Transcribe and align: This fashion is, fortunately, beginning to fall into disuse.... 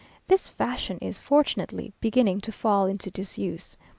This 0.27 0.49
fashion 0.49 0.97
is, 0.99 1.19
fortunately, 1.19 1.93
beginning 2.01 2.41
to 2.41 2.51
fall 2.51 2.87
into 2.87 3.11
disuse.... 3.11 3.77